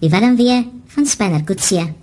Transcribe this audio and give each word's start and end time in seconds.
Die 0.00 0.10
warm 0.10 0.36
weer 0.36 0.64
van 0.86 1.06
Spanner 1.06 1.44
Kutsie. 1.44 1.94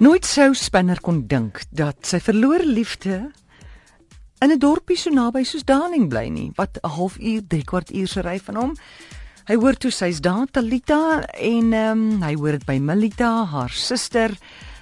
Nooit 0.00 0.24
sou 0.24 0.54
Spinner 0.54 1.00
kon 1.00 1.26
dink 1.28 1.62
dat 1.70 2.06
sy 2.08 2.20
verlore 2.20 2.66
liefde 2.66 3.30
in 4.40 4.52
'n 4.52 4.58
dorpie 4.58 4.96
so 4.96 5.10
naby 5.10 5.44
soos 5.44 5.64
Darling 5.64 6.08
bly 6.08 6.28
nie, 6.28 6.52
wat 6.56 6.78
'n 6.82 6.88
halfuur, 6.88 7.42
3 7.48 7.64
kwart 7.64 7.90
uur 7.92 8.08
se 8.08 8.20
ry 8.20 8.38
van 8.38 8.56
hom. 8.56 8.76
Hy 9.48 9.56
hoor 9.56 9.76
toe 9.80 9.88
sy's 9.88 10.18
daar, 10.20 10.44
Talita, 10.52 11.22
en 11.32 11.72
ehm 11.72 12.00
um, 12.00 12.22
hy 12.22 12.34
hoor 12.36 12.58
dit 12.58 12.66
by 12.68 12.76
Melita, 12.76 13.46
haar 13.48 13.72
suster. 13.72 14.34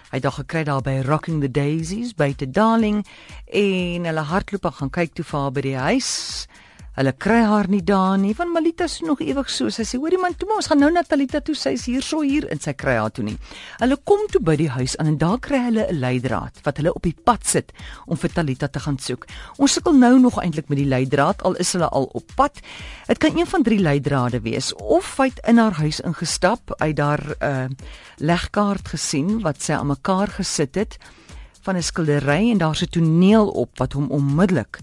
Hy 0.09 0.19
het 0.19 0.25
daar 0.25 0.34
gekry 0.34 0.65
daar 0.67 0.83
by 0.83 0.97
Rocking 1.07 1.39
the 1.45 1.51
Daisies 1.51 2.11
by 2.17 2.33
te 2.34 2.48
Darling 2.51 3.05
en 3.47 4.09
hulle 4.09 4.25
hardloop 4.33 4.67
en 4.67 4.77
gaan 4.81 4.91
kyk 4.91 5.15
toe 5.15 5.27
vir 5.29 5.41
haar 5.45 5.55
by 5.55 5.65
die 5.69 5.77
huis. 5.79 6.11
Hulle 6.98 7.12
kry 7.15 7.45
haar 7.47 7.69
nie 7.70 7.84
daar 7.87 8.16
nie, 8.19 8.33
want 8.34 8.51
Malita 8.51 8.88
is 8.88 8.97
nog 9.06 9.20
ewig 9.23 9.47
so. 9.55 9.70
Sy 9.70 9.84
sê: 9.87 9.98
"Hoorie 10.02 10.19
man, 10.19 10.34
toe 10.34 10.48
maar 10.48 10.56
ons 10.59 10.66
gaan 10.66 10.80
nou 10.83 10.91
na 10.91 11.05
Talita 11.06 11.39
toe. 11.41 11.55
Sy's 11.55 11.84
hier 11.87 12.02
so 12.02 12.23
hier 12.23 12.48
en 12.51 12.59
sy 12.59 12.73
kry 12.73 12.97
haar 12.98 13.12
toe 13.12 13.23
nie." 13.25 13.37
Hulle 13.79 13.97
kom 14.05 14.27
toe 14.33 14.41
by 14.43 14.56
die 14.56 14.69
huis 14.69 14.97
aan 14.97 15.06
en 15.06 15.19
daar 15.19 15.39
kry 15.39 15.61
hulle 15.62 15.87
'n 15.87 15.95
leidraad 15.95 16.59
wat 16.65 16.77
hulle 16.77 16.92
op 16.92 17.03
die 17.03 17.15
pad 17.15 17.47
sit 17.47 17.73
om 18.06 18.16
vir 18.16 18.30
Talita 18.30 18.66
te 18.66 18.80
gaan 18.80 18.98
soek. 18.98 19.27
Ons 19.59 19.73
sukkel 19.73 19.92
nou 19.92 20.19
nog 20.19 20.42
eintlik 20.42 20.69
met 20.69 20.79
die 20.79 20.89
leidraad 20.89 21.42
al 21.42 21.55
is 21.55 21.73
hulle 21.73 21.89
al 21.89 22.11
op 22.12 22.25
pad. 22.34 22.59
Dit 23.06 23.19
kan 23.19 23.39
een 23.39 23.47
van 23.47 23.62
drie 23.62 23.78
leidrade 23.78 24.41
wees 24.41 24.75
of 24.75 25.17
hy 25.19 25.28
het 25.28 25.41
in 25.47 25.59
haar 25.59 25.78
huis 25.78 26.01
ingestap, 26.01 26.75
uit 26.80 26.97
daar 26.97 27.23
'n 27.23 27.45
uh, 27.45 27.69
legkaart 28.17 28.89
gesien 28.89 29.41
wat 29.42 29.62
sy 29.62 29.73
aan 29.73 29.87
mekaar 29.87 30.28
gesit 30.28 30.75
het 30.75 30.98
van 31.62 31.77
'n 31.77 31.83
skildery 31.83 32.51
en 32.51 32.58
daar's 32.58 32.83
'n 32.83 32.91
toneel 32.91 33.48
op 33.48 33.78
wat 33.78 33.92
hom 33.92 34.11
onmiddellik 34.11 34.78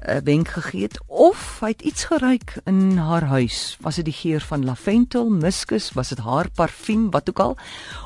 'n 0.00 0.24
wenk 0.24 0.48
gegee 0.48 0.82
het 0.82 1.00
of 1.06 1.60
hy 1.60 1.68
het 1.68 1.82
iets 1.82 2.04
geruik 2.04 2.60
in 2.64 2.96
haar 2.96 3.24
huis. 3.24 3.76
Was 3.80 3.94
dit 3.94 4.04
die 4.04 4.14
geur 4.14 4.40
van 4.40 4.64
lavendel, 4.64 5.30
muskus, 5.30 5.92
was 5.92 6.08
dit 6.08 6.18
haar 6.18 6.50
parfuum, 6.50 7.10
wat 7.10 7.28
ook 7.28 7.38
al? 7.38 7.56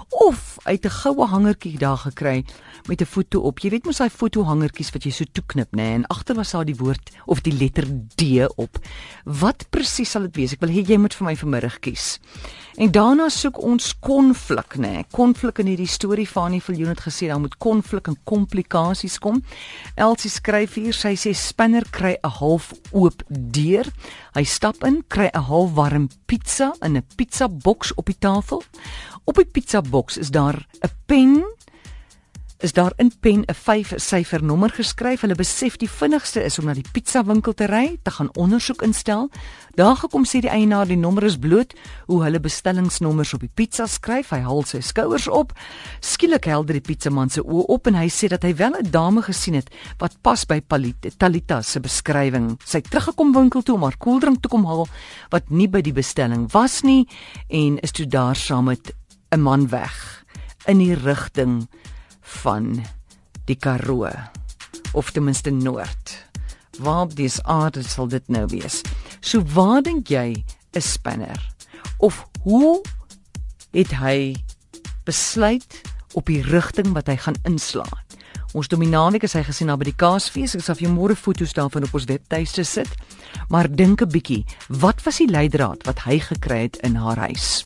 Of 0.08 0.56
het 0.64 0.84
'n 0.84 0.90
goue 0.90 1.26
hangertjie 1.26 1.78
daar 1.78 1.96
gekry 1.96 2.44
met 2.86 3.00
'n 3.00 3.04
foto 3.04 3.40
op. 3.40 3.58
Jy 3.58 3.70
weet 3.70 3.84
mos 3.84 3.96
daai 3.96 4.10
foto 4.10 4.42
hangertjies 4.44 4.90
wat 4.90 5.04
jy 5.04 5.10
so 5.10 5.24
toeknip, 5.32 5.70
nê? 5.70 5.76
Nee? 5.76 5.94
En 5.94 6.06
agter 6.06 6.34
was 6.34 6.50
daar 6.50 6.64
die 6.64 6.76
woord 6.76 7.10
of 7.26 7.40
die 7.40 7.52
letter 7.52 7.86
D 8.14 8.22
op. 8.56 8.78
Wat 9.24 9.66
presies 9.70 10.10
sal 10.10 10.22
dit 10.22 10.36
wees? 10.36 10.52
Ek 10.52 10.60
wil 10.60 10.70
hê 10.70 10.86
jy 10.86 10.96
moet 10.96 11.14
vir 11.14 11.26
my 11.26 11.36
vanmiddag 11.36 11.78
kies. 11.78 12.20
En 12.74 12.90
daarna 12.90 13.28
soek 13.28 13.62
ons 13.62 13.98
konflik, 13.98 14.76
nê? 14.76 14.80
Nee? 14.80 15.04
Konflik 15.10 15.58
in 15.58 15.66
hierdie 15.66 15.86
storie 15.86 16.28
van 16.28 16.50
die 16.50 16.62
Viljoen 16.62 16.88
het 16.88 17.00
gesê 17.00 17.26
daar 17.26 17.40
moet 17.40 17.56
konflik 17.56 18.06
en 18.06 18.16
komplikasies 18.24 19.18
kom. 19.18 19.42
Elsie 19.94 20.30
skryf 20.30 20.74
hier, 20.74 20.92
sy 20.92 21.14
sê 21.14 21.34
Spinner 21.34 21.84
kry 21.90 22.16
'n 22.22 22.28
half 22.28 22.72
oop 22.92 23.22
deur. 23.28 23.86
Hy 24.34 24.42
stap 24.42 24.82
in, 24.82 25.04
kry 25.06 25.28
'n 25.30 25.46
half 25.46 25.74
warm 25.78 26.08
pizza 26.26 26.74
in 26.82 26.96
'n 26.96 27.06
pizza 27.16 27.46
boks 27.48 27.94
op 27.94 28.06
die 28.06 28.18
tafel. 28.18 28.62
Op 29.24 29.34
die 29.38 29.46
pizza 29.46 29.80
boks 29.80 30.18
is 30.18 30.30
daar 30.30 30.66
'n 30.82 30.90
pen 31.06 31.53
is 32.64 32.72
daar 32.72 32.92
in 32.96 33.12
pen 33.20 33.44
'n 33.44 33.54
5 33.54 33.92
syfer 33.96 34.44
nommer 34.44 34.70
geskryf. 34.70 35.20
Hulle 35.20 35.34
besef 35.34 35.76
die 35.76 35.90
vinnigste 35.90 36.44
is 36.44 36.58
om 36.58 36.64
na 36.64 36.72
die 36.72 36.88
pizza 36.92 37.24
winkel 37.24 37.52
te 37.54 37.66
ry, 37.66 37.98
te 38.02 38.10
gaan 38.10 38.30
ondersoek 38.36 38.82
instel. 38.82 39.30
Daar 39.74 39.96
gekom 39.96 40.24
sê 40.24 40.40
die 40.40 40.50
eienaar 40.50 40.86
die 40.86 40.96
nommer 40.96 41.22
is 41.22 41.36
bloot 41.38 41.74
hoe 42.06 42.22
hulle 42.22 42.40
bestellingsnommers 42.40 43.34
op 43.34 43.40
die 43.40 43.50
pizza 43.54 43.86
skryf. 43.86 44.30
Hy 44.30 44.38
haal 44.38 44.62
sy 44.62 44.80
skouers 44.80 45.28
op. 45.28 45.52
Skielik 46.00 46.44
helder 46.44 46.72
die 46.72 46.94
pizzaman 46.94 47.30
se 47.30 47.42
oë 47.42 47.64
op 47.66 47.86
en 47.86 47.94
hy 47.94 48.08
sê 48.08 48.28
dat 48.28 48.42
hy 48.42 48.54
wel 48.54 48.72
'n 48.78 48.90
dame 48.90 49.22
gesien 49.22 49.54
het 49.54 49.70
wat 49.98 50.16
pas 50.22 50.44
by 50.46 50.60
Talita 51.18 51.62
se 51.62 51.80
beskrywing. 51.80 52.58
Sy 52.64 52.76
het 52.78 52.90
teruggekom 52.90 53.32
winkel 53.32 53.62
toe 53.62 53.74
om 53.74 53.82
haar 53.82 53.98
koeldrank 53.98 54.42
te 54.42 54.48
kom 54.48 54.64
haal 54.64 54.88
wat 55.30 55.50
nie 55.50 55.68
by 55.68 55.80
die 55.80 55.92
bestelling 55.92 56.52
was 56.52 56.82
nie 56.82 57.08
en 57.48 57.78
is 57.78 57.90
toe 57.90 58.06
daar 58.06 58.36
saam 58.36 58.64
met 58.64 58.94
'n 59.32 59.40
man 59.40 59.68
weg 59.68 60.24
in 60.66 60.78
die 60.78 60.94
rigting 60.94 61.68
van 62.24 62.82
die 63.44 63.56
Karoo 63.56 64.10
of 64.92 65.10
ten 65.10 65.24
minste 65.24 65.50
noord. 65.50 66.14
Waar 66.78 67.00
op 67.00 67.16
die 67.16 67.30
aarde 67.42 67.82
sal 67.82 68.08
dit 68.08 68.28
nou 68.28 68.46
wees? 68.50 68.80
So 69.20 69.42
waar 69.54 69.82
dink 69.82 70.08
jy 70.08 70.44
is 70.72 70.92
Spanner? 70.92 71.38
Of 71.98 72.26
hoe 72.42 72.82
het 73.70 73.94
hy 73.98 74.34
besluit 75.04 75.80
op 76.14 76.26
die 76.26 76.42
rigting 76.42 76.94
wat 76.94 77.06
hy 77.10 77.16
gaan 77.16 77.38
inslaan? 77.44 78.02
Ons 78.54 78.70
dominaweek 78.70 79.24
is 79.26 79.34
hy 79.34 79.42
gesien 79.42 79.66
na 79.66 79.74
by 79.78 79.88
die 79.88 79.98
Kaasfees. 79.98 80.54
Ek 80.54 80.62
sal 80.62 80.76
vir 80.78 80.86
jou 80.86 80.94
môre 80.94 81.16
foto's 81.18 81.54
daarvan 81.56 81.86
op 81.88 81.94
ons 81.98 82.06
webtuiste 82.06 82.62
sit. 82.62 82.90
Maar 83.50 83.66
dink 83.68 84.02
'n 84.02 84.10
bietjie, 84.10 84.44
wat 84.68 85.02
was 85.02 85.18
die 85.18 85.30
leidraad 85.30 85.82
wat 85.86 86.06
hy 86.06 86.18
gekry 86.18 86.62
het 86.70 86.76
in 86.82 86.94
haar 86.94 87.18
huis? 87.18 87.62